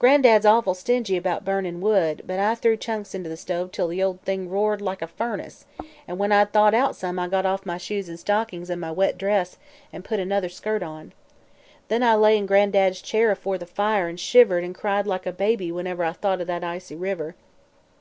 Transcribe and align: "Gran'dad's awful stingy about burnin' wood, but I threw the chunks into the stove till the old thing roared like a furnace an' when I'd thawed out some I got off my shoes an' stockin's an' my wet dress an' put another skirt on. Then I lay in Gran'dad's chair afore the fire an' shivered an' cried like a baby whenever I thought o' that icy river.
"Gran'dad's 0.00 0.44
awful 0.44 0.74
stingy 0.74 1.16
about 1.16 1.44
burnin' 1.44 1.80
wood, 1.80 2.22
but 2.26 2.40
I 2.40 2.56
threw 2.56 2.72
the 2.72 2.76
chunks 2.76 3.14
into 3.14 3.28
the 3.28 3.36
stove 3.36 3.70
till 3.70 3.86
the 3.86 4.02
old 4.02 4.20
thing 4.22 4.48
roared 4.50 4.80
like 4.82 5.00
a 5.00 5.06
furnace 5.06 5.64
an' 6.08 6.18
when 6.18 6.32
I'd 6.32 6.52
thawed 6.52 6.74
out 6.74 6.96
some 6.96 7.20
I 7.20 7.28
got 7.28 7.46
off 7.46 7.64
my 7.64 7.78
shoes 7.78 8.08
an' 8.10 8.16
stockin's 8.16 8.68
an' 8.68 8.80
my 8.80 8.90
wet 8.90 9.16
dress 9.16 9.58
an' 9.92 10.02
put 10.02 10.18
another 10.18 10.48
skirt 10.48 10.82
on. 10.82 11.12
Then 11.86 12.02
I 12.02 12.16
lay 12.16 12.36
in 12.36 12.46
Gran'dad's 12.46 13.00
chair 13.00 13.30
afore 13.30 13.58
the 13.58 13.64
fire 13.64 14.08
an' 14.08 14.16
shivered 14.16 14.64
an' 14.64 14.72
cried 14.74 15.06
like 15.06 15.24
a 15.24 15.30
baby 15.30 15.70
whenever 15.70 16.02
I 16.02 16.14
thought 16.14 16.40
o' 16.40 16.44
that 16.46 16.64
icy 16.64 16.96
river. 16.96 17.36